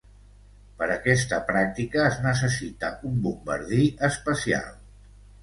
Per 0.77 0.85
aquesta 0.93 1.37
pràctica 1.49 2.01
es 2.05 2.17
necessita 2.23 2.91
un 3.11 3.21
bombardí 3.27 3.83
especial. 4.11 4.69